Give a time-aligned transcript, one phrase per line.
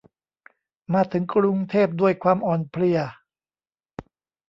[0.93, 2.99] มาถึงกรุงเทพด้วยความอ่อนเพลีย